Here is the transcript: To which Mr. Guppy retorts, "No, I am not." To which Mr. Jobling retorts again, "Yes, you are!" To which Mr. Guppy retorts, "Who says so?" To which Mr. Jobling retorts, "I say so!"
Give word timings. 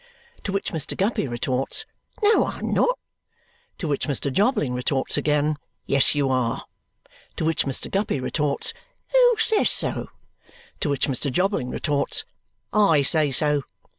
To 0.45 0.51
which 0.51 0.71
Mr. 0.73 0.97
Guppy 0.97 1.27
retorts, 1.27 1.85
"No, 2.23 2.43
I 2.45 2.57
am 2.57 2.73
not." 2.73 2.97
To 3.77 3.87
which 3.87 4.07
Mr. 4.07 4.33
Jobling 4.33 4.73
retorts 4.73 5.15
again, 5.15 5.57
"Yes, 5.85 6.15
you 6.15 6.27
are!" 6.29 6.65
To 7.35 7.45
which 7.45 7.65
Mr. 7.65 7.87
Guppy 7.91 8.19
retorts, 8.19 8.73
"Who 9.11 9.35
says 9.37 9.69
so?" 9.69 10.07
To 10.79 10.89
which 10.89 11.07
Mr. 11.07 11.31
Jobling 11.31 11.69
retorts, 11.69 12.25
"I 12.73 13.03
say 13.03 13.29
so!" 13.29 13.61